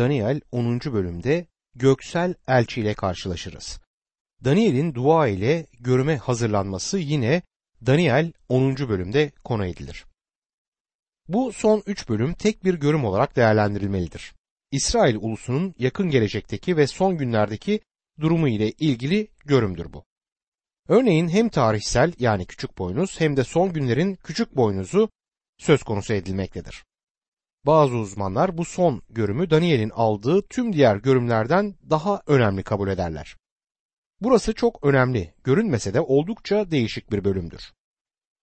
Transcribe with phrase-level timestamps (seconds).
[0.00, 0.80] Daniel 10.
[0.80, 3.80] bölümde göksel elçiyle karşılaşırız.
[4.44, 7.42] Daniel'in dua ile görüme hazırlanması yine
[7.86, 8.76] Daniel 10.
[8.76, 10.04] bölümde konu edilir.
[11.28, 14.34] Bu son üç bölüm tek bir görüm olarak değerlendirilmelidir.
[14.70, 17.80] İsrail ulusunun yakın gelecekteki ve son günlerdeki
[18.20, 20.04] durumu ile ilgili görümdür bu.
[20.88, 25.10] Örneğin hem tarihsel yani küçük boynuz hem de son günlerin küçük boynuzu
[25.58, 26.84] söz konusu edilmektedir.
[27.66, 33.36] Bazı uzmanlar bu son görümü Daniel'in aldığı tüm diğer görümlerden daha önemli kabul ederler.
[34.20, 37.72] Burası çok önemli, görünmese de oldukça değişik bir bölümdür.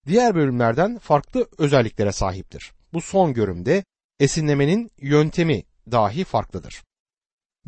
[0.07, 2.71] Diğer bölümlerden farklı özelliklere sahiptir.
[2.93, 3.83] Bu son görümde
[4.19, 6.83] esinlemenin yöntemi dahi farklıdır.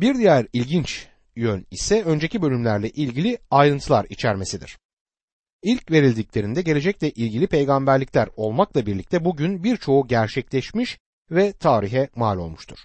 [0.00, 4.78] Bir diğer ilginç yön ise önceki bölümlerle ilgili ayrıntılar içermesidir.
[5.62, 10.98] İlk verildiklerinde gelecekle ilgili peygamberlikler olmakla birlikte bugün birçoğu gerçekleşmiş
[11.30, 12.78] ve tarihe mal olmuştur.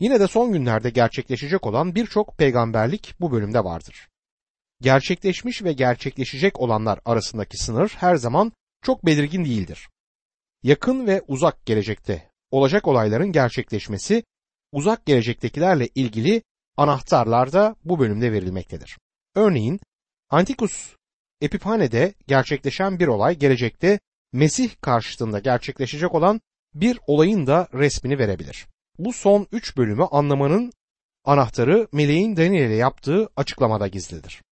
[0.00, 4.08] Yine de son günlerde gerçekleşecek olan birçok peygamberlik bu bölümde vardır.
[4.80, 9.88] Gerçekleşmiş ve gerçekleşecek olanlar arasındaki sınır her zaman çok belirgin değildir.
[10.62, 14.24] Yakın ve uzak gelecekte olacak olayların gerçekleşmesi
[14.72, 16.42] uzak gelecektekilerle ilgili
[16.76, 18.98] anahtarlar da bu bölümde verilmektedir.
[19.34, 19.80] Örneğin
[20.30, 20.96] Antikus
[21.40, 24.00] Epiphane'de gerçekleşen bir olay gelecekte
[24.32, 26.40] Mesih karşıtında gerçekleşecek olan
[26.80, 28.66] bir olayın da resmini verebilir.
[28.98, 30.72] Bu son üç bölümü anlamanın
[31.24, 34.42] anahtarı meleğin Daniel'e yaptığı açıklamada gizlidir.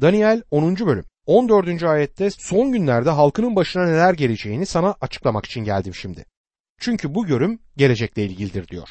[0.00, 0.76] Daniel 10.
[0.76, 1.82] bölüm 14.
[1.82, 6.24] ayette son günlerde halkının başına neler geleceğini sana açıklamak için geldim şimdi.
[6.80, 8.88] Çünkü bu görüm gelecekle ilgilidir diyor.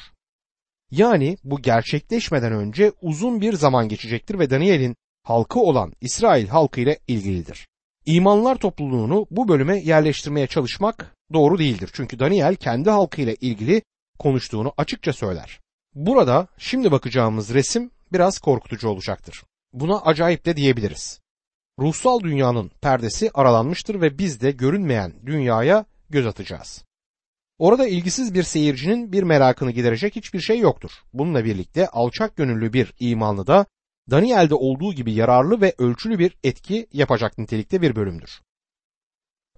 [0.90, 6.98] Yani bu gerçekleşmeden önce uzun bir zaman geçecektir ve Daniel'in halkı olan İsrail halkı ile
[7.08, 7.66] ilgilidir.
[8.06, 11.90] İmanlar topluluğunu bu bölüme yerleştirmeye çalışmak doğru değildir.
[11.92, 13.82] Çünkü Daniel kendi halkı ile ilgili
[14.18, 15.60] konuştuğunu açıkça söyler.
[15.94, 19.42] Burada şimdi bakacağımız resim biraz korkutucu olacaktır.
[19.72, 21.20] Buna acayip de diyebiliriz.
[21.78, 26.84] Ruhsal dünyanın perdesi aralanmıştır ve biz de görünmeyen dünyaya göz atacağız.
[27.58, 30.90] Orada ilgisiz bir seyircinin bir merakını giderecek hiçbir şey yoktur.
[31.12, 33.66] Bununla birlikte alçak gönüllü bir imanlı da
[34.10, 38.40] Daniel'de olduğu gibi yararlı ve ölçülü bir etki yapacak nitelikte bir bölümdür.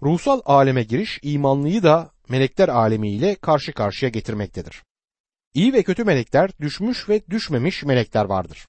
[0.02, 4.82] Ruhsal aleme giriş imanlıyı da melekler alemiyle karşı karşıya getirmektedir.
[5.54, 8.66] İyi ve kötü melekler, düşmüş ve düşmemiş melekler vardır.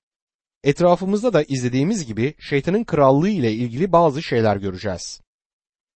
[0.64, 5.22] Etrafımızda da izlediğimiz gibi şeytanın krallığı ile ilgili bazı şeyler göreceğiz.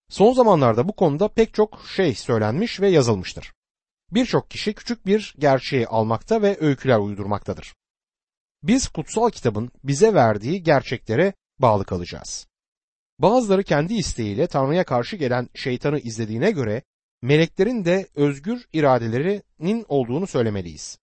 [0.10, 3.54] Son zamanlarda bu konuda pek çok şey söylenmiş ve yazılmıştır.
[4.12, 7.74] Birçok kişi küçük bir gerçeği almakta ve öyküler uydurmaktadır.
[8.64, 12.48] Biz kutsal kitabın bize verdiği gerçeklere bağlı kalacağız.
[13.20, 16.84] Bazıları kendi isteğiyle Tanrı'ya karşı gelen şeytanı izlediğine göre
[17.22, 21.00] meleklerin de özgür iradelerinin olduğunu söylemeliyiz.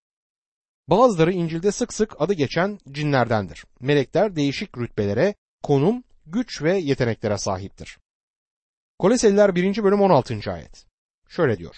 [0.89, 3.65] Bazıları İncil'de sık sık adı geçen cinlerdendir.
[3.81, 7.99] Melekler değişik rütbelere, konum, güç ve yeteneklere sahiptir.
[8.99, 9.83] Koleseliler 1.
[9.83, 10.53] bölüm 16.
[10.53, 10.87] ayet.
[11.29, 11.77] Şöyle diyor.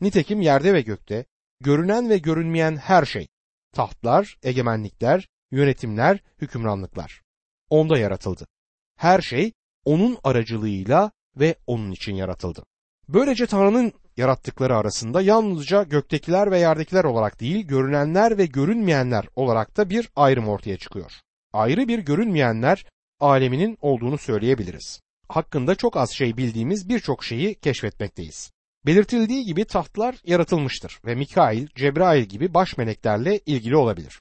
[0.00, 1.24] Nitekim yerde ve gökte,
[1.60, 3.28] görünen ve görünmeyen her şey,
[3.74, 7.22] tahtlar, egemenlikler, yönetimler, hükümranlıklar.
[7.70, 8.46] Onda yaratıldı.
[8.96, 9.52] Her şey
[9.84, 12.64] onun aracılığıyla ve onun için yaratıldı.
[13.08, 19.90] Böylece Tanrı'nın yarattıkları arasında yalnızca göktekiler ve yerdekiler olarak değil, görünenler ve görünmeyenler olarak da
[19.90, 21.12] bir ayrım ortaya çıkıyor.
[21.52, 22.84] Ayrı bir görünmeyenler
[23.20, 25.00] aleminin olduğunu söyleyebiliriz.
[25.28, 28.52] Hakkında çok az şey bildiğimiz birçok şeyi keşfetmekteyiz.
[28.86, 34.20] Belirtildiği gibi tahtlar yaratılmıştır ve Mikail, Cebrail gibi baş meleklerle ilgili olabilir.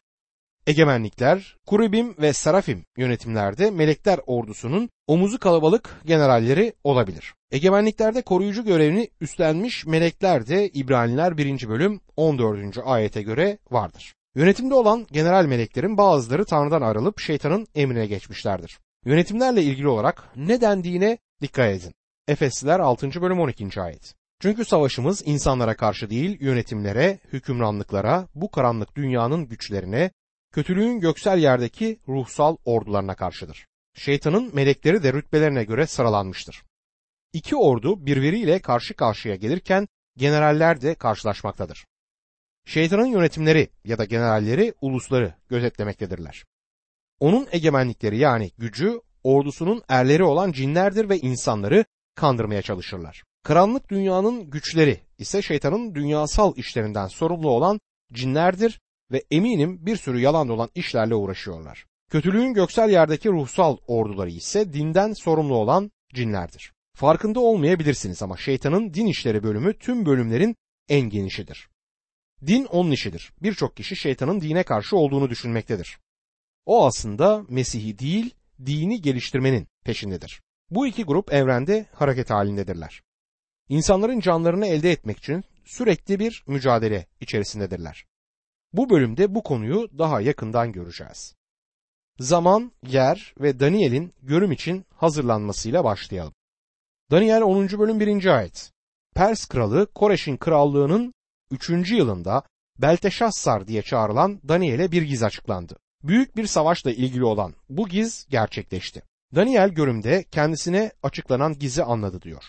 [0.68, 7.34] Egemenlikler, Kuribim ve Sarafim yönetimlerde melekler ordusunun omuzu kalabalık generalleri olabilir.
[7.52, 11.70] Egemenliklerde koruyucu görevini üstlenmiş melekler de İbraniler 1.
[11.70, 12.78] bölüm 14.
[12.86, 14.14] ayete göre vardır.
[14.36, 18.80] Yönetimde olan general meleklerin bazıları Tanrı'dan ayrılıp şeytanın emrine geçmişlerdir.
[19.06, 21.94] Yönetimlerle ilgili olarak ne dendiğine dikkat edin.
[22.28, 23.22] Efesliler 6.
[23.22, 23.82] bölüm 12.
[23.82, 24.23] ayet.
[24.44, 30.12] Çünkü savaşımız insanlara karşı değil, yönetimlere, hükümranlıklara, bu karanlık dünyanın güçlerine,
[30.52, 33.68] kötülüğün göksel yerdeki ruhsal ordularına karşıdır.
[33.94, 36.64] Şeytanın melekleri de rütbelerine göre sıralanmıştır.
[37.34, 39.88] İki ordu birbiriyle karşı karşıya gelirken
[40.18, 41.86] generaller de karşılaşmaktadır.
[42.66, 46.44] Şeytanın yönetimleri ya da generalleri ulusları gözetlemektedirler.
[47.20, 51.86] Onun egemenlikleri yani gücü ordusunun erleri olan cinlerdir ve insanları
[52.16, 53.24] kandırmaya çalışırlar.
[53.44, 57.80] Karanlık dünyanın güçleri ise şeytanın dünyasal işlerinden sorumlu olan
[58.14, 58.80] cinlerdir
[59.12, 61.86] ve eminim bir sürü yalan olan işlerle uğraşıyorlar.
[62.12, 66.74] Kötülüğün göksel yerdeki ruhsal orduları ise dinden sorumlu olan cinlerdir.
[66.96, 70.56] Farkında olmayabilirsiniz ama şeytanın din işleri bölümü tüm bölümlerin
[70.90, 71.70] en genişidir.
[72.48, 73.34] Din onun işidir.
[73.42, 76.00] Birçok kişi şeytanın dine karşı olduğunu düşünmektedir.
[76.66, 78.36] O aslında Mesih'i değil,
[78.66, 80.42] dini geliştirmenin peşindedir.
[80.70, 83.02] Bu iki grup evrende hareket halindedirler.
[83.70, 88.06] İnsanların canlarını elde etmek için sürekli bir mücadele içerisindedirler.
[88.74, 91.36] Bu bölümde bu konuyu daha yakından göreceğiz.
[92.20, 96.34] Zaman, yer ve Daniel'in görüm için hazırlanmasıyla başlayalım.
[97.12, 97.70] Daniel 10.
[97.70, 98.26] bölüm 1.
[98.26, 98.72] ayet.
[99.16, 101.14] Pers kralı Koreş'in krallığının
[101.52, 101.92] 3.
[101.92, 102.44] yılında
[102.82, 105.78] Belteşassar diye çağrılan Daniel'e bir giz açıklandı.
[106.04, 109.02] Büyük bir savaşla ilgili olan bu giz gerçekleşti.
[109.36, 112.44] Daniel görümde kendisine açıklanan gizi anladı diyor.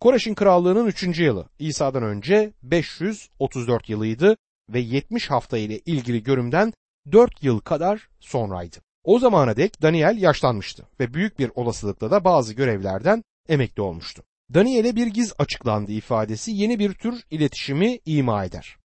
[0.00, 1.18] Koreş'in krallığının 3.
[1.18, 4.36] yılı İsa'dan önce 534 yılıydı
[4.68, 6.72] ve 70 hafta ile ilgili görümden
[7.12, 8.76] 4 yıl kadar sonraydı.
[9.04, 14.22] O zamana dek Daniel yaşlanmıştı ve büyük bir olasılıkla da bazı görevlerden emekli olmuştu.
[14.54, 18.76] Daniel'e bir giz açıklandı ifadesi yeni bir tür iletişimi ima eder.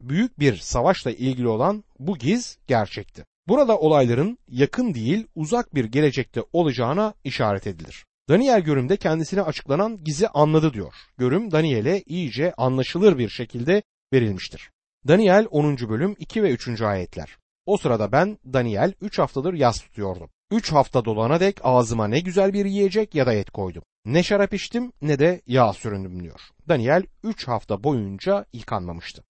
[0.00, 3.24] Büyük bir savaşla ilgili olan bu giz gerçekti.
[3.48, 8.06] Burada olayların yakın değil uzak bir gelecekte olacağına işaret edilir.
[8.28, 10.94] Daniel görümde kendisine açıklanan gizi anladı diyor.
[11.18, 13.82] Görüm Daniel'e iyice anlaşılır bir şekilde
[14.12, 14.70] verilmiştir.
[15.08, 15.76] Daniel 10.
[15.76, 16.82] bölüm 2 ve 3.
[16.82, 17.36] ayetler.
[17.66, 20.30] O sırada ben Daniel 3 haftadır yas tutuyordum.
[20.50, 23.82] 3 hafta dolana dek ağzıma ne güzel bir yiyecek ya da et koydum.
[24.04, 26.40] Ne şarap içtim ne de yağ süründüm diyor.
[26.68, 29.24] Daniel 3 hafta boyunca yıkanmamıştı.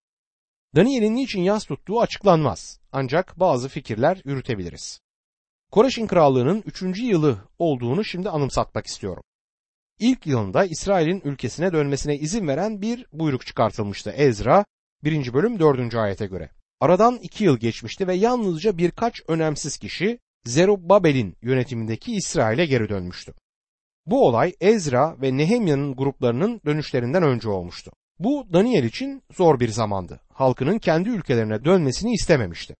[0.76, 2.80] Daniel'in niçin yas tuttuğu açıklanmaz.
[2.92, 5.00] Ancak bazı fikirler yürütebiliriz.
[5.70, 6.82] Koreş'in krallığının 3.
[7.02, 9.22] yılı olduğunu şimdi anımsatmak istiyorum.
[9.98, 14.64] İlk yılında İsrail'in ülkesine dönmesine izin veren bir buyruk çıkartılmıştı Ezra
[15.04, 15.32] 1.
[15.32, 15.94] bölüm 4.
[15.94, 16.50] ayete göre.
[16.80, 23.34] Aradan 2 yıl geçmişti ve yalnızca birkaç önemsiz kişi Zerubbabel'in yönetimindeki İsrail'e geri dönmüştü.
[24.06, 27.92] Bu olay Ezra ve Nehemya'nın gruplarının dönüşlerinden önce olmuştu.
[28.18, 30.20] Bu Daniel için zor bir zamandı.
[30.32, 32.74] Halkının kendi ülkelerine dönmesini istememişti.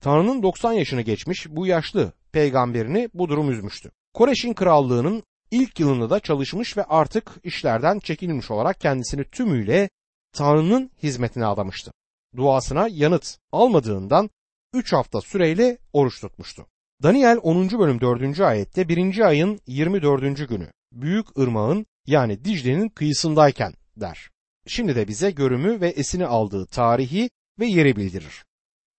[0.00, 3.90] Tanrı'nın 90 yaşını geçmiş bu yaşlı peygamberini bu durum üzmüştü.
[4.14, 9.90] Koreş'in krallığının ilk yılında da çalışmış ve artık işlerden çekilmiş olarak kendisini tümüyle
[10.32, 11.92] Tanrı'nın hizmetine adamıştı.
[12.36, 14.30] Duasına yanıt almadığından
[14.72, 16.66] 3 hafta süreyle oruç tutmuştu.
[17.02, 17.70] Daniel 10.
[17.70, 18.40] bölüm 4.
[18.40, 19.20] ayette 1.
[19.20, 20.48] ayın 24.
[20.48, 24.30] günü Büyük ırmağın yani Dicle'nin kıyısındayken der.
[24.66, 28.44] Şimdi de bize görümü ve esini aldığı tarihi ve yeri bildirir.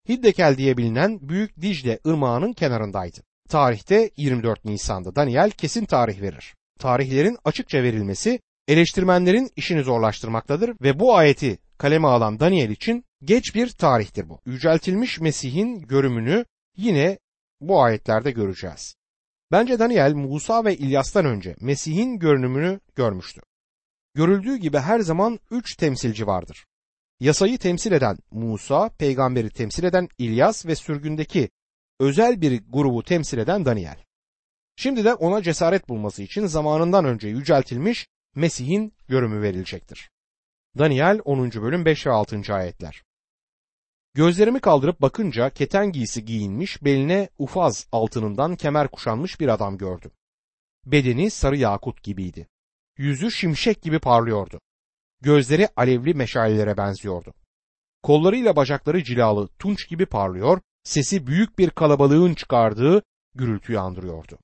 [0.09, 3.19] Hiddekel diye bilinen Büyük Dicle ırmağının kenarındaydı.
[3.49, 6.55] Tarihte 24 Nisan'da Daniel kesin tarih verir.
[6.79, 13.69] Tarihlerin açıkça verilmesi eleştirmenlerin işini zorlaştırmaktadır ve bu ayeti kaleme alan Daniel için geç bir
[13.69, 14.39] tarihtir bu.
[14.45, 16.45] Yüceltilmiş Mesih'in görümünü
[16.77, 17.19] yine
[17.61, 18.95] bu ayetlerde göreceğiz.
[19.51, 23.41] Bence Daniel Musa ve İlyas'tan önce Mesih'in görünümünü görmüştü.
[24.13, 26.65] Görüldüğü gibi her zaman üç temsilci vardır.
[27.19, 31.49] Yasayı temsil eden Musa, peygamberi temsil eden İlyas ve sürgündeki
[31.99, 34.03] özel bir grubu temsil eden Daniel.
[34.75, 40.09] Şimdi de ona cesaret bulması için zamanından önce yüceltilmiş Mesih'in görümü verilecektir.
[40.77, 41.51] Daniel 10.
[41.51, 42.53] bölüm 5 ve 6.
[42.53, 43.03] ayetler.
[44.13, 50.11] Gözlerimi kaldırıp bakınca keten giysi giyinmiş, beline ufaz altınından kemer kuşanmış bir adam gördüm.
[50.85, 52.47] Bedeni sarı yakut gibiydi.
[52.97, 54.61] Yüzü şimşek gibi parlıyordu.
[55.21, 57.33] Gözleri alevli meşalelere benziyordu.
[58.03, 63.03] Kollarıyla bacakları cilalı tunç gibi parlıyor, sesi büyük bir kalabalığın çıkardığı
[63.35, 64.39] gürültüyü andırıyordu.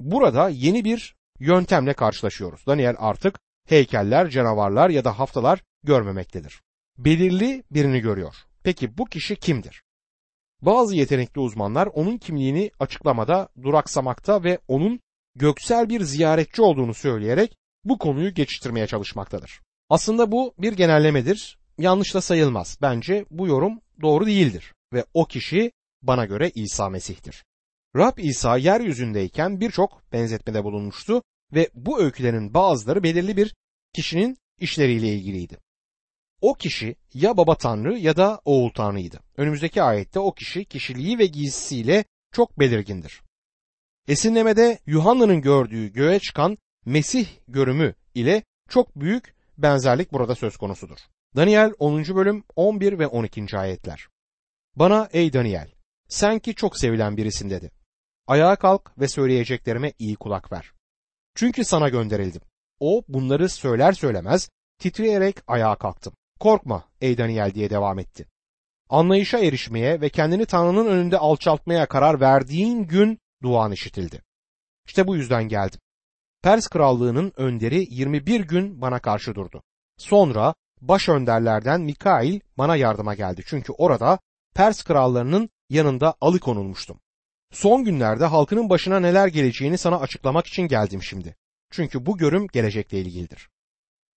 [0.00, 2.66] Burada yeni bir yöntemle karşılaşıyoruz.
[2.66, 6.62] Daniel artık heykeller, canavarlar ya da haftalar görmemektedir.
[6.98, 8.34] Belirli birini görüyor.
[8.64, 9.82] Peki bu kişi kimdir?
[10.62, 15.00] Bazı yetenekli uzmanlar onun kimliğini açıklamada duraksamakta ve onun
[15.34, 19.60] göksel bir ziyaretçi olduğunu söyleyerek bu konuyu geçiştirmeye çalışmaktadır.
[19.88, 21.58] Aslında bu bir genellemedir.
[21.78, 22.78] Yanlış da sayılmaz.
[22.82, 25.72] Bence bu yorum doğru değildir ve o kişi
[26.02, 27.44] bana göre İsa Mesih'tir.
[27.96, 31.22] Rab İsa yeryüzündeyken birçok benzetmede bulunmuştu
[31.54, 33.54] ve bu öykülerin bazıları belirli bir
[33.94, 35.58] kişinin işleriyle ilgiliydi.
[36.40, 39.20] O kişi ya baba tanrı ya da oğul tanrıydı.
[39.36, 43.22] Önümüzdeki ayette o kişi kişiliği ve giysisiyle çok belirgindir.
[44.08, 50.98] Esinlemede Yuhanna'nın gördüğü göğe çıkan Mesih görümü ile çok büyük benzerlik burada söz konusudur.
[51.36, 52.04] Daniel 10.
[52.04, 53.58] bölüm 11 ve 12.
[53.58, 54.08] ayetler.
[54.76, 55.70] Bana ey Daniel,
[56.08, 57.70] sen ki çok sevilen birisin dedi.
[58.26, 60.72] Ayağa kalk ve söyleyeceklerime iyi kulak ver.
[61.34, 62.40] Çünkü sana gönderildim.
[62.80, 66.14] O bunları söyler söylemez titreyerek ayağa kalktım.
[66.40, 68.26] Korkma ey Daniel diye devam etti.
[68.88, 74.22] Anlayışa erişmeye ve kendini Tanrı'nın önünde alçaltmaya karar verdiğin gün duan işitildi.
[74.86, 75.80] İşte bu yüzden geldim.
[76.44, 79.62] Pers krallığının önderi 21 gün bana karşı durdu.
[79.98, 83.42] Sonra baş önderlerden Mikail bana yardıma geldi.
[83.46, 84.18] Çünkü orada
[84.54, 87.00] Pers krallarının yanında alıkonulmuştum.
[87.52, 91.36] Son günlerde halkının başına neler geleceğini sana açıklamak için geldim şimdi.
[91.70, 93.48] Çünkü bu görüm gelecekle ilgilidir.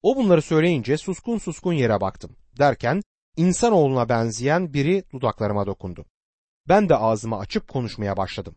[0.03, 2.37] O bunları söyleyince suskun suskun yere baktım.
[2.59, 3.03] Derken
[3.37, 6.07] insanoğluna benzeyen biri dudaklarıma dokundu.
[6.69, 8.57] Ben de ağzımı açıp konuşmaya başladım.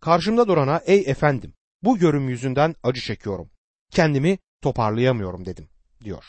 [0.00, 3.50] Karşımda durana ey efendim bu görüm yüzünden acı çekiyorum.
[3.90, 5.68] Kendimi toparlayamıyorum dedim
[6.04, 6.24] diyor.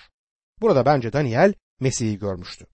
[0.62, 2.68] Burada bence Daniel Mesih'i görmüştü.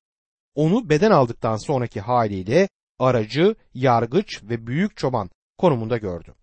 [0.55, 2.69] Onu beden aldıktan sonraki haliyle
[2.99, 6.33] aracı, yargıç ve büyük çoban konumunda gördü.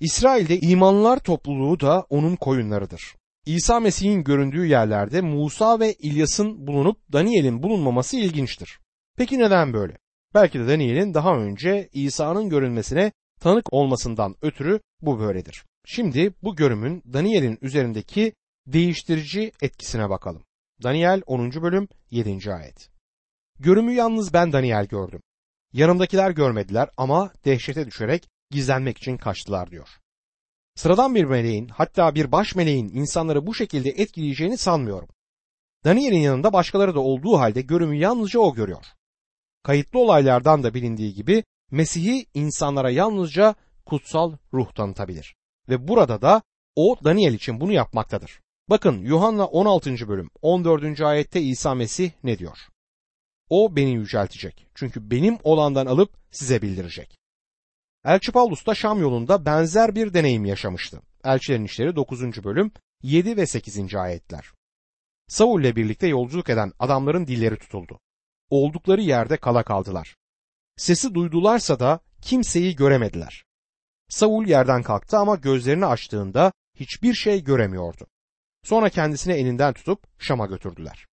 [0.00, 3.14] İsrail'de imanlar topluluğu da onun koyunlarıdır.
[3.46, 8.80] İsa Mesih'in göründüğü yerlerde Musa ve İlyas'ın bulunup Daniel'in bulunmaması ilginçtir.
[9.16, 9.98] Peki neden böyle?
[10.34, 15.64] Belki de Daniel'in daha önce İsa'nın görünmesine tanık olmasından ötürü bu böyledir.
[15.84, 18.32] Şimdi bu görümün Daniel'in üzerindeki
[18.66, 20.42] değiştirici etkisine bakalım.
[20.82, 21.52] Daniel 10.
[21.52, 22.52] bölüm 7.
[22.52, 22.90] ayet.
[23.58, 25.22] Görümü yalnız ben Daniel gördüm.
[25.72, 29.88] Yanımdakiler görmediler ama dehşete düşerek gizlenmek için kaçtılar diyor.
[30.74, 35.08] Sıradan bir meleğin hatta bir baş meleğin insanları bu şekilde etkileyeceğini sanmıyorum.
[35.84, 38.84] Daniel'in yanında başkaları da olduğu halde görümü yalnızca o görüyor.
[39.62, 43.54] Kayıtlı olaylardan da bilindiği gibi Mesih'i insanlara yalnızca
[43.86, 45.36] kutsal ruh tanıtabilir.
[45.68, 46.42] Ve burada da
[46.76, 48.40] o Daniel için bunu yapmaktadır.
[48.70, 50.08] Bakın Yuhanna 16.
[50.08, 51.00] bölüm 14.
[51.00, 52.58] ayette İsa Mesih ne diyor?
[53.48, 54.66] O beni yüceltecek.
[54.74, 57.16] Çünkü benim olandan alıp size bildirecek.
[58.04, 61.02] Elçi Paulus da Şam yolunda benzer bir deneyim yaşamıştı.
[61.24, 62.44] Elçilerin İşleri 9.
[62.44, 63.94] bölüm 7 ve 8.
[63.94, 64.52] ayetler.
[65.28, 68.00] Saul ile birlikte yolculuk eden adamların dilleri tutuldu.
[68.50, 70.16] Oldukları yerde kala kaldılar.
[70.76, 73.44] Sesi duydularsa da kimseyi göremediler.
[74.08, 78.06] Saul yerden kalktı ama gözlerini açtığında hiçbir şey göremiyordu.
[78.64, 81.06] Sonra kendisini elinden tutup Şam'a götürdüler.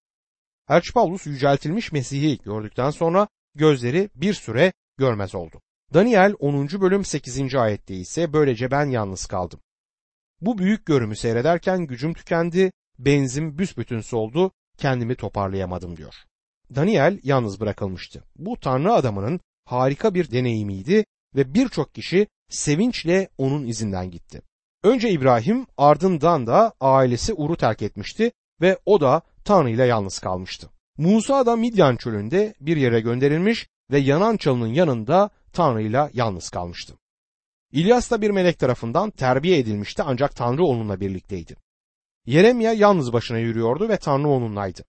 [0.70, 5.62] Elçi Paulus yüceltilmiş Mesih'i gördükten sonra gözleri bir süre görmez oldu.
[5.94, 6.68] Daniel 10.
[6.68, 7.56] bölüm 8.
[7.56, 9.60] ayette ise böylece ben yalnız kaldım.
[10.42, 16.16] Bu büyük görümü seyrederken gücüm tükendi, benzim büsbütün soldu, kendimi toparlayamadım diyor.
[16.76, 18.24] Daniel yalnız bırakılmıştı.
[18.36, 21.06] Bu tanrı adamının harika bir deneyimiydi
[21.36, 24.42] ve birçok kişi sevinçle onun izinden gitti.
[24.84, 30.70] Önce İbrahim ardından da ailesi Ur'u terk etmişti ve o da Tanrı ile yalnız kalmıştı.
[30.98, 36.94] Musa da Midyan çölünde bir yere gönderilmiş ve yanan çalının yanında Tanrı ile yalnız kalmıştı.
[37.72, 41.56] İlyas da bir melek tarafından terbiye edilmişti ancak Tanrı onunla birlikteydi.
[42.26, 44.84] Yeremya yalnız başına yürüyordu ve Tanrı onunlaydı.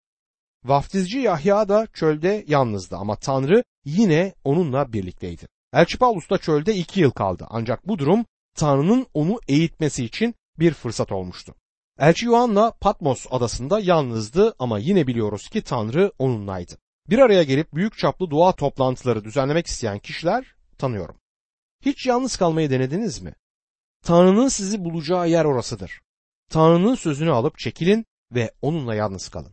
[0.65, 5.47] Vaftizci Yahya da çölde yalnızdı ama Tanrı yine onunla birlikteydi.
[5.73, 8.25] Elçi Paulus da çölde iki yıl kaldı ancak bu durum
[8.57, 11.55] Tanrı'nın onu eğitmesi için bir fırsat olmuştu.
[11.99, 16.79] Elçi Yuhanna Patmos adasında yalnızdı ama yine biliyoruz ki Tanrı onunlaydı.
[17.11, 21.17] Bir araya gelip büyük çaplı dua toplantıları düzenlemek isteyen kişiler tanıyorum.
[21.83, 23.35] Hiç yalnız kalmayı denediniz mi?
[24.05, 26.01] Tanrı'nın sizi bulacağı yer orasıdır.
[26.51, 29.53] Tanrı'nın sözünü alıp çekilin ve onunla yalnız kalın.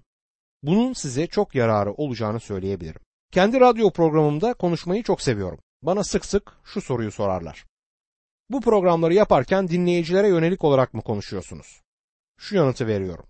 [0.64, 3.02] Bunun size çok yararı olacağını söyleyebilirim.
[3.32, 5.60] Kendi radyo programımda konuşmayı çok seviyorum.
[5.82, 7.66] Bana sık sık şu soruyu sorarlar.
[8.50, 11.82] Bu programları yaparken dinleyicilere yönelik olarak mı konuşuyorsunuz?
[12.38, 13.26] Şu yanıtı veriyorum.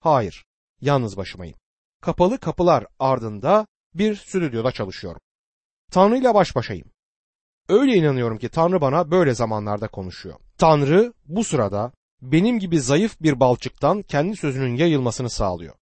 [0.00, 0.44] Hayır,
[0.80, 1.56] yalnız başımayım.
[2.00, 5.20] Kapalı kapılar ardında bir stüdyoda çalışıyorum.
[5.92, 6.90] Tanrı ile baş başayım.
[7.68, 10.36] Öyle inanıyorum ki Tanrı bana böyle zamanlarda konuşuyor.
[10.58, 15.74] Tanrı bu sırada benim gibi zayıf bir balçıktan kendi sözünün yayılmasını sağlıyor.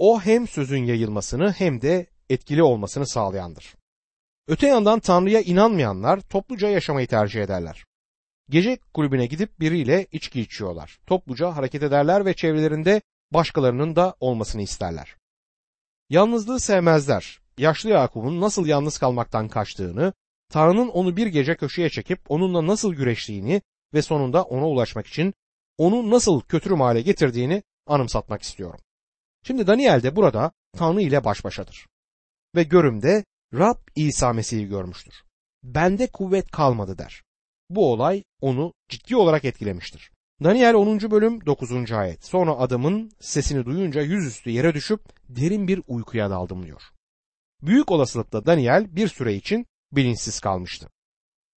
[0.00, 3.74] O hem sözün yayılmasını hem de etkili olmasını sağlayandır.
[4.48, 7.84] Öte yandan Tanrı'ya inanmayanlar topluca yaşamayı tercih ederler.
[8.50, 10.98] Gece kulübüne gidip biriyle içki içiyorlar.
[11.06, 13.02] Topluca hareket ederler ve çevrelerinde
[13.32, 15.16] başkalarının da olmasını isterler.
[16.10, 17.40] Yalnızlığı sevmezler.
[17.58, 20.12] Yaşlı Yakup'un nasıl yalnız kalmaktan kaçtığını,
[20.50, 23.62] Tanrı'nın onu bir gece köşeye çekip onunla nasıl güreştiğini
[23.94, 25.34] ve sonunda ona ulaşmak için
[25.78, 28.80] onu nasıl kötürüm hale getirdiğini anımsatmak istiyorum.
[29.42, 31.86] Şimdi Daniel de burada Tanrı ile baş başadır.
[32.54, 35.14] Ve görümde Rab İsa Mesih'i görmüştür.
[35.62, 37.22] Bende kuvvet kalmadı der.
[37.70, 40.10] Bu olay onu ciddi olarak etkilemiştir.
[40.44, 41.10] Daniel 10.
[41.10, 41.92] bölüm 9.
[41.92, 42.24] ayet.
[42.24, 46.82] Sonra adamın sesini duyunca yüzüstü yere düşüp derin bir uykuya daldım diyor.
[47.62, 50.88] Büyük olasılıkla Daniel bir süre için bilinçsiz kalmıştı.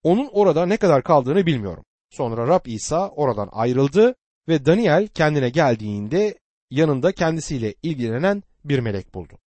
[0.04, 1.86] Onun orada ne kadar kaldığını bilmiyorum.
[2.10, 4.16] Sonra Rab İsa oradan ayrıldı
[4.48, 6.36] ve Daniel kendine geldiğinde
[6.72, 9.40] yanında kendisiyle ilgilenen bir melek buldu.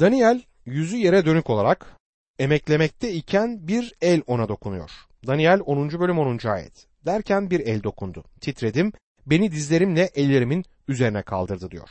[0.00, 1.96] Daniel yüzü yere dönük olarak
[2.38, 4.90] emeklemekte iken bir el ona dokunuyor.
[5.26, 5.90] Daniel 10.
[5.90, 6.48] bölüm 10.
[6.48, 6.86] ayet.
[7.06, 8.24] Derken bir el dokundu.
[8.40, 8.92] Titredim,
[9.26, 11.88] beni dizlerimle ellerimin üzerine kaldırdı diyor.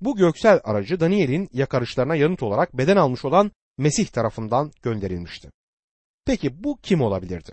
[0.00, 5.50] Bu göksel aracı Daniel'in yakarışlarına yanıt olarak beden almış olan Mesih tarafından gönderilmişti.
[6.26, 7.52] Peki bu kim olabilirdi?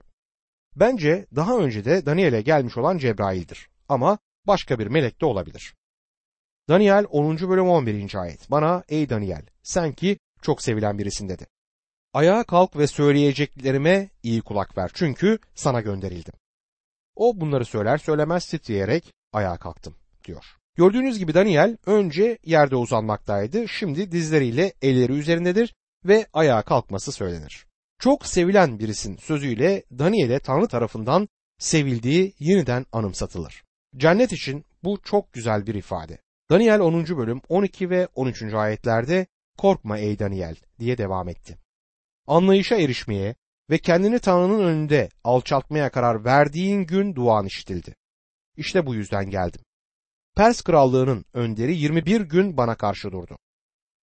[0.75, 4.17] Bence daha önce de Daniel'e gelmiş olan Cebrail'dir ama
[4.47, 5.73] başka bir melek de olabilir.
[6.71, 7.37] Daniel 10.
[7.49, 8.15] bölüm 11.
[8.15, 8.51] ayet.
[8.51, 11.47] Bana ey Daniel sen ki çok sevilen birisin dedi.
[12.13, 16.33] Ayağa kalk ve söyleyeceklerime iyi kulak ver çünkü sana gönderildim.
[17.15, 20.45] O bunları söyler söylemez titreyerek ayağa kalktım diyor.
[20.77, 25.75] Gördüğünüz gibi Daniel önce yerde uzanmaktaydı, şimdi dizleriyle elleri üzerindedir
[26.05, 27.65] ve ayağa kalkması söylenir.
[27.99, 31.27] Çok sevilen birisin sözüyle Daniel'e Tanrı tarafından
[31.59, 33.63] sevildiği yeniden anımsatılır.
[33.97, 36.17] Cennet için bu çok güzel bir ifade.
[36.51, 37.05] Daniel 10.
[37.17, 38.43] bölüm 12 ve 13.
[38.53, 39.27] ayetlerde
[39.57, 41.57] korkma ey Daniel diye devam etti.
[42.27, 43.35] Anlayışa erişmeye
[43.69, 47.95] ve kendini Tanrı'nın önünde alçaltmaya karar verdiğin gün duan işitildi.
[48.57, 49.61] İşte bu yüzden geldim.
[50.35, 53.37] Pers krallığının önderi 21 gün bana karşı durdu.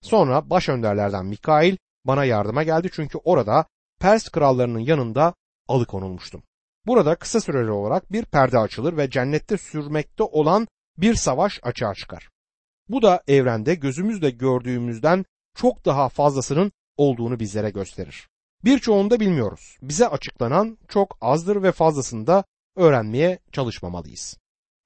[0.02, 3.66] Sonra baş önderlerden Mikail bana yardıma geldi çünkü orada
[4.00, 5.34] Pers krallarının yanında
[5.68, 6.42] alıkonulmuştum.
[6.86, 12.28] Burada kısa süreli olarak bir perde açılır ve cennette sürmekte olan bir savaş açığa çıkar.
[12.88, 18.28] Bu da evrende gözümüzle gördüğümüzden çok daha fazlasının olduğunu bizlere gösterir.
[18.64, 19.76] Birçoğunu da bilmiyoruz.
[19.82, 22.44] Bize açıklanan çok azdır ve fazlasını da
[22.76, 24.38] öğrenmeye çalışmamalıyız.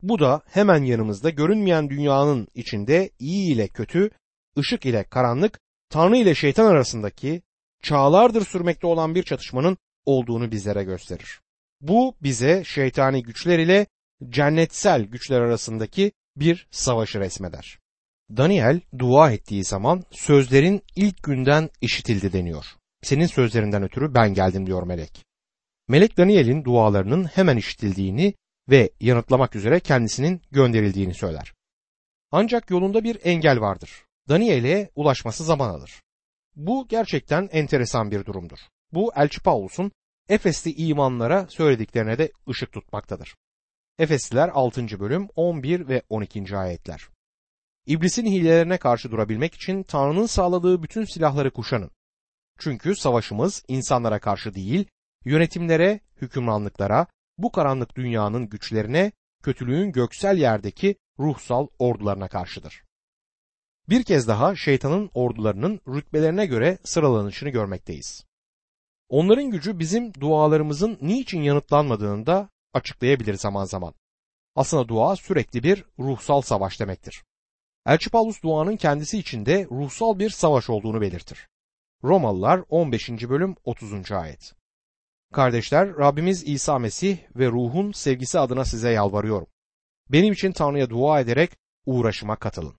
[0.02, 4.10] Bu da hemen yanımızda görünmeyen dünyanın içinde iyi ile kötü,
[4.58, 7.42] ışık ile karanlık, Tanrı ile şeytan arasındaki
[7.82, 11.40] çağlardır sürmekte olan bir çatışmanın olduğunu bizlere gösterir.
[11.80, 13.86] Bu bize şeytani güçler ile
[14.28, 17.81] cennetsel güçler arasındaki bir savaşı resmeder.
[18.36, 22.66] Daniel dua ettiği zaman sözlerin ilk günden işitildi deniyor.
[23.02, 25.24] Senin sözlerinden ötürü ben geldim diyor melek.
[25.88, 28.34] Melek Daniel'in dualarının hemen işitildiğini
[28.70, 31.52] ve yanıtlamak üzere kendisinin gönderildiğini söyler.
[32.30, 33.90] Ancak yolunda bir engel vardır.
[34.28, 36.02] Daniel'e ulaşması zaman alır.
[36.56, 38.58] Bu gerçekten enteresan bir durumdur.
[38.92, 39.92] Bu Elçi Paulus'un
[40.28, 43.34] Efesli imanlara söylediklerine de ışık tutmaktadır.
[43.98, 45.00] Efesliler 6.
[45.00, 46.56] bölüm 11 ve 12.
[46.56, 47.08] ayetler.
[47.86, 51.90] İblisin hilelerine karşı durabilmek için Tanrı'nın sağladığı bütün silahları kuşanın.
[52.58, 54.86] Çünkü savaşımız insanlara karşı değil,
[55.24, 57.06] yönetimlere, hükümranlıklara,
[57.38, 62.82] bu karanlık dünyanın güçlerine, kötülüğün göksel yerdeki ruhsal ordularına karşıdır.
[63.88, 68.24] Bir kez daha şeytanın ordularının rütbelerine göre sıralanışını görmekteyiz.
[69.08, 73.94] Onların gücü bizim dualarımızın niçin yanıtlanmadığını da açıklayabilir zaman zaman.
[74.54, 77.22] Aslında dua sürekli bir ruhsal savaş demektir.
[77.86, 81.48] Elçi Paulus duanın kendisi içinde ruhsal bir savaş olduğunu belirtir.
[82.04, 83.10] Romalılar 15.
[83.10, 84.12] bölüm 30.
[84.12, 84.52] ayet.
[85.32, 89.46] Kardeşler, Rabbimiz İsa Mesih ve ruhun sevgisi adına size yalvarıyorum.
[90.08, 91.50] Benim için Tanrı'ya dua ederek
[91.86, 92.76] uğraşıma katılın.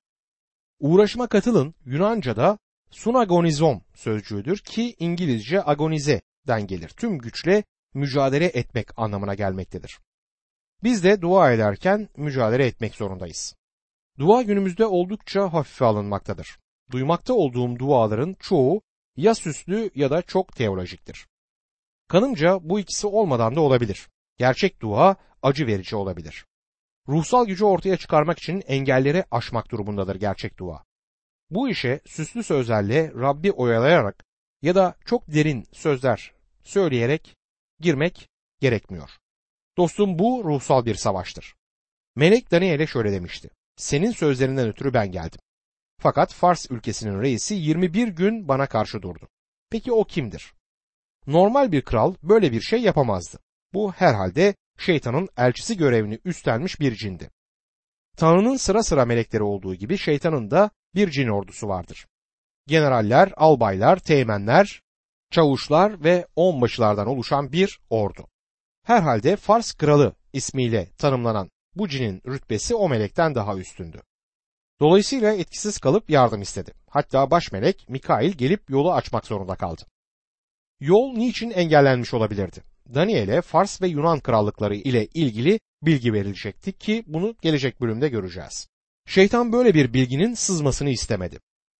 [0.80, 2.58] Uğraşıma katılın Yunanca'da
[2.92, 6.90] sunagonizom sözcüğüdür ki İngilizce agonize'den gelir.
[6.90, 7.64] Tüm güçle
[7.94, 10.00] mücadele etmek anlamına gelmektedir.
[10.84, 13.56] Biz de dua ederken mücadele etmek zorundayız.
[14.20, 16.60] Dua günümüzde oldukça hafife alınmaktadır.
[16.92, 18.82] Duymakta olduğum duaların çoğu
[19.16, 21.28] ya süslü ya da çok teolojiktir.
[22.08, 24.10] Kanımca bu ikisi olmadan da olabilir.
[24.38, 26.46] Gerçek dua acı verici olabilir.
[27.08, 30.84] Ruhsal gücü ortaya çıkarmak için engelleri aşmak durumundadır gerçek dua.
[31.50, 34.26] Bu işe süslü sözlerle Rabbi oyalayarak
[34.62, 37.36] ya da çok derin sözler söyleyerek
[37.80, 39.10] girmek gerekmiyor.
[39.78, 41.56] Dostum bu ruhsal bir savaştır.
[42.16, 43.50] Melek Daniel'e şöyle demişti.
[43.76, 45.40] Senin sözlerinden ötürü ben geldim.
[46.02, 49.30] Fakat Fars ülkesinin reisi 21 gün bana karşı durdu.
[49.70, 50.54] Peki o kimdir?
[51.28, 53.40] Normal bir kral böyle bir şey yapamazdı.
[53.74, 57.30] Bu herhalde şeytanın elçisi görevini üstlenmiş bir cindi.
[58.18, 62.08] Tanrı'nın sıra sıra melekleri olduğu gibi şeytanın da bir cin ordusu vardır.
[62.68, 64.82] Generaller, albaylar, teğmenler,
[65.32, 68.28] çavuşlar ve onbaşılardan oluşan bir ordu.
[68.84, 74.02] Herhalde Fars kralı ismiyle tanımlanan bu cinin rütbesi o melekten daha üstündü.
[74.80, 76.74] Dolayısıyla etkisiz kalıp yardım istedi.
[76.90, 79.82] Hatta baş melek Mikail gelip yolu açmak zorunda kaldı.
[80.80, 82.64] Yol niçin engellenmiş olabilirdi?
[82.96, 88.68] Daniel'e Fars ve Yunan krallıkları ile ilgili bilgi verilecekti ki bunu gelecek bölümde göreceğiz.
[89.06, 91.40] Şeytan böyle bir bilginin sızmasını istemedi.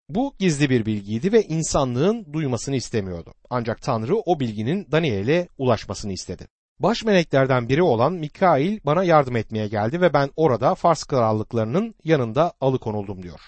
[0.10, 3.34] Bu gizli bir bilgiydi ve insanlığın duymasını istemiyordu.
[3.50, 6.48] Ancak Tanrı o bilginin Daniel'e ulaşmasını istedi.
[6.80, 12.54] Baş meleklerden biri olan Mikail bana yardım etmeye geldi ve ben orada Fars krallıklarının yanında
[12.62, 13.40] alıkonuldum diyor.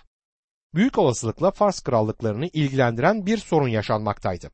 [0.74, 4.52] Büyük olasılıkla Fars krallıklarını ilgilendiren bir sorun yaşanmaktaydı.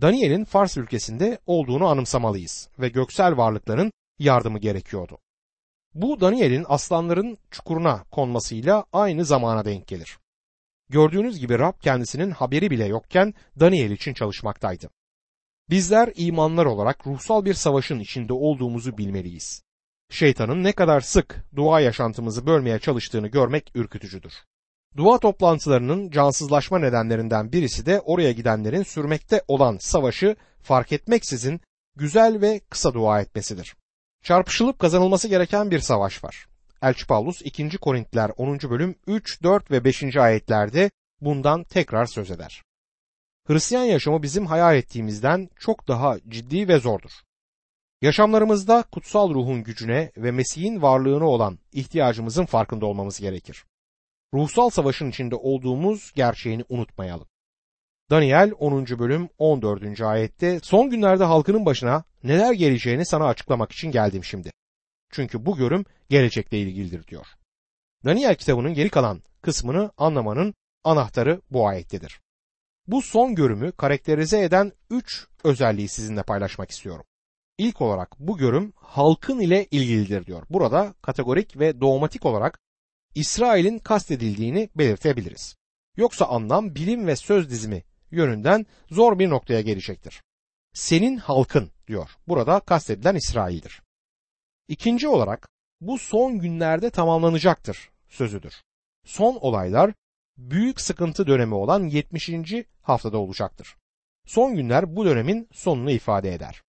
[0.00, 5.18] Daniel'in Fars ülkesinde olduğunu anımsamalıyız ve göksel varlıkların yardımı gerekiyordu.
[5.94, 10.18] Bu Daniel'in aslanların çukuruna konmasıyla aynı zamana denk gelir.
[10.88, 14.90] Gördüğünüz gibi Rab kendisinin haberi bile yokken Daniel için çalışmaktaydı.
[15.70, 19.62] Bizler imanlar olarak ruhsal bir savaşın içinde olduğumuzu bilmeliyiz.
[20.10, 24.32] Şeytanın ne kadar sık dua yaşantımızı bölmeye çalıştığını görmek ürkütücüdür.
[24.96, 31.60] Dua toplantılarının cansızlaşma nedenlerinden birisi de oraya gidenlerin sürmekte olan savaşı fark etmeksizin
[31.96, 33.76] güzel ve kısa dua etmesidir.
[34.22, 36.46] Çarpışılıp kazanılması gereken bir savaş var.
[36.82, 37.78] Elçi Paulus 2.
[37.78, 38.58] Korintiler 10.
[38.58, 40.16] bölüm 3, 4 ve 5.
[40.16, 42.62] ayetlerde bundan tekrar söz eder.
[43.46, 47.10] Hristiyan yaşamı bizim hayal ettiğimizden çok daha ciddi ve zordur.
[48.02, 53.64] Yaşamlarımızda kutsal ruhun gücüne ve Mesih'in varlığına olan ihtiyacımızın farkında olmamız gerekir.
[54.34, 57.26] Ruhsal savaşın içinde olduğumuz gerçeğini unutmayalım.
[58.10, 58.86] Daniel 10.
[58.86, 60.00] bölüm 14.
[60.00, 64.50] ayette son günlerde halkının başına neler geleceğini sana açıklamak için geldim şimdi.
[65.10, 67.26] Çünkü bu görüm gelecekle ilgilidir diyor.
[68.04, 70.54] Daniel kitabının geri kalan kısmını anlamanın
[70.84, 72.20] anahtarı bu ayettedir.
[72.86, 77.04] Bu son görümü karakterize eden üç özelliği sizinle paylaşmak istiyorum.
[77.58, 80.42] İlk olarak bu görüm halkın ile ilgilidir diyor.
[80.50, 82.58] Burada kategorik ve dogmatik olarak
[83.14, 85.56] İsrail'in kastedildiğini belirtebiliriz.
[85.96, 90.22] Yoksa anlam bilim ve söz dizimi yönünden zor bir noktaya gelecektir.
[90.72, 92.10] Senin halkın diyor.
[92.28, 93.82] Burada kastedilen İsrail'dir.
[94.68, 95.48] İkinci olarak
[95.80, 98.54] bu son günlerde tamamlanacaktır sözüdür.
[99.04, 99.92] Son olaylar
[100.38, 102.30] büyük sıkıntı dönemi olan 70.
[102.82, 103.76] haftada olacaktır.
[104.26, 106.62] Son günler bu dönemin sonunu ifade eder.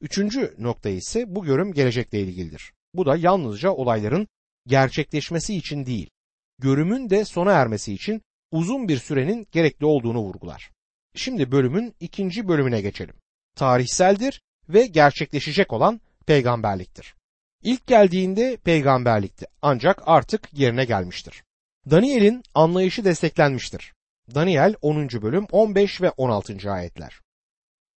[0.00, 2.72] Üçüncü nokta ise bu görüm gelecekle ilgilidir.
[2.94, 4.28] Bu da yalnızca olayların
[4.66, 6.10] gerçekleşmesi için değil,
[6.58, 10.70] görümün de sona ermesi için uzun bir sürenin gerekli olduğunu vurgular.
[11.14, 13.14] Şimdi bölümün ikinci bölümüne geçelim.
[13.54, 17.14] Tarihseldir ve gerçekleşecek olan peygamberliktir.
[17.62, 21.45] İlk geldiğinde peygamberlikti ancak artık yerine gelmiştir.
[21.90, 23.94] Daniel'in anlayışı desteklenmiştir.
[24.34, 25.08] Daniel 10.
[25.08, 26.72] bölüm 15 ve 16.
[26.72, 27.20] ayetler.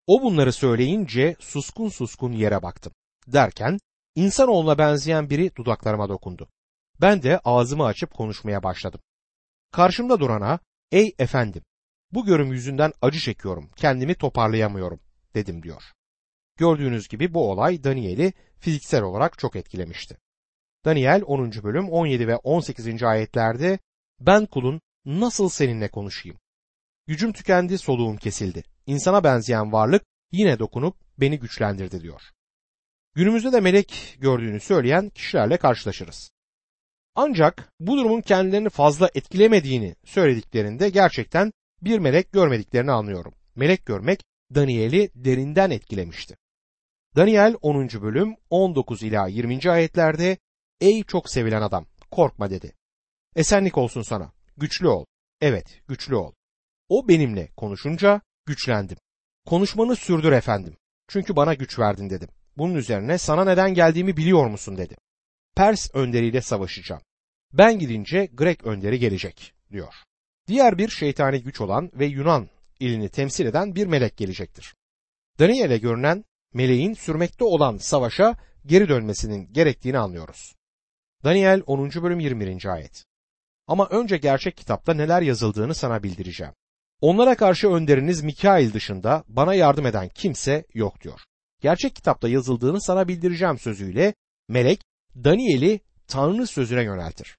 [0.07, 2.93] O bunları söyleyince suskun suskun yere baktım.
[3.27, 3.79] Derken
[4.15, 6.49] insanoğluna benzeyen biri dudaklarıma dokundu.
[7.01, 9.01] Ben de ağzımı açıp konuşmaya başladım.
[9.71, 10.59] Karşımda durana,
[10.91, 11.63] ey efendim,
[12.11, 14.99] bu görüm yüzünden acı çekiyorum, kendimi toparlayamıyorum,
[15.35, 15.83] dedim diyor.
[16.57, 20.17] Gördüğünüz gibi bu olay Daniel'i fiziksel olarak çok etkilemişti.
[20.87, 21.51] Daniel 10.
[21.63, 23.03] bölüm 17 ve 18.
[23.03, 23.79] ayetlerde
[24.19, 26.37] ben kulun nasıl seninle konuşayım?
[27.07, 28.63] Gücüm tükendi, soluğum kesildi.
[28.85, 32.21] İnsana benzeyen varlık yine dokunup beni güçlendirdi diyor.
[33.15, 36.31] Günümüzde de melek gördüğünü söyleyen kişilerle karşılaşırız.
[37.15, 43.33] Ancak bu durumun kendilerini fazla etkilemediğini söylediklerinde gerçekten bir melek görmediklerini anlıyorum.
[43.55, 44.23] Melek görmek
[44.55, 46.37] Daniel'i derinden etkilemişti.
[47.15, 47.89] Daniel 10.
[48.01, 49.71] bölüm 19 ila 20.
[49.71, 50.37] ayetlerde
[50.81, 52.73] Ey çok sevilen adam korkma dedi.
[53.35, 55.05] Esenlik olsun sana güçlü ol.
[55.41, 56.33] Evet güçlü ol.
[56.89, 58.97] O benimle konuşunca güçlendim.
[59.45, 60.77] Konuşmanı sürdür efendim.
[61.07, 62.29] Çünkü bana güç verdin dedim.
[62.57, 64.95] Bunun üzerine sana neden geldiğimi biliyor musun dedi.
[65.55, 67.01] Pers önderiyle savaşacağım.
[67.53, 69.93] Ben gidince Grek önderi gelecek diyor.
[70.47, 74.75] Diğer bir şeytani güç olan ve Yunan ilini temsil eden bir melek gelecektir.
[75.39, 80.56] Daniel'e görünen meleğin sürmekte olan savaşa geri dönmesinin gerektiğini anlıyoruz.
[81.23, 81.89] Daniel 10.
[81.89, 82.65] bölüm 21.
[82.65, 83.05] ayet.
[83.67, 86.53] Ama önce gerçek kitapta neler yazıldığını sana bildireceğim.
[87.01, 91.19] Onlara karşı önderiniz Mikail dışında bana yardım eden kimse yok diyor.
[91.61, 94.13] Gerçek kitapta yazıldığını sana bildireceğim sözüyle
[94.47, 94.81] melek
[95.15, 97.37] Daniel'i Tanrı sözüne yöneltir.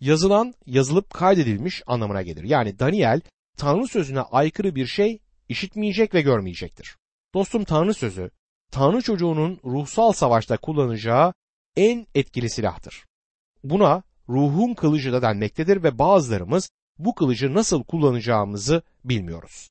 [0.00, 2.44] Yazılan, yazılıp kaydedilmiş anlamına gelir.
[2.44, 3.20] Yani Daniel
[3.56, 5.18] Tanrı sözüne aykırı bir şey
[5.48, 6.96] işitmeyecek ve görmeyecektir.
[7.34, 8.30] Dostum Tanrı sözü,
[8.70, 11.32] Tanrı çocuğunun ruhsal savaşta kullanacağı
[11.78, 13.04] en etkili silahtır.
[13.64, 19.66] Buna ruhun kılıcı da denmektedir ve bazılarımız bu kılıcı nasıl kullanacağımızı bilmiyoruz.